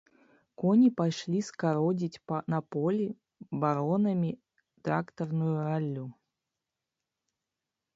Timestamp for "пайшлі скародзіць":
1.01-2.23